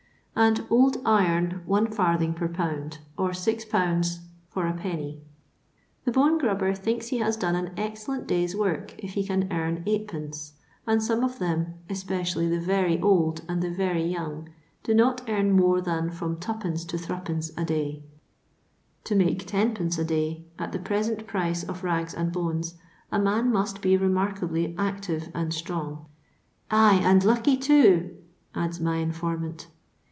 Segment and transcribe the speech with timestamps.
[0.33, 5.19] and old iron one farthing per pound, or six pounds for 1(^.
[6.05, 9.83] The bone grubber thinks he has done an excellent day's work if he can earn
[9.83, 10.53] 8cZ.;
[10.87, 14.49] nnd some of them, especially the very old and the very young,
[14.83, 16.87] do not earn more than from 2d.
[16.87, 17.51] to Zd.
[17.61, 18.01] a day.
[19.03, 22.75] To make \0d, a day, at the present price of rags and bones,
[23.11, 26.05] a man must be remark ably active and strong,
[26.71, 26.99] —"ay!
[27.03, 28.15] and lucky, too,"
[28.55, 29.67] adds my informant.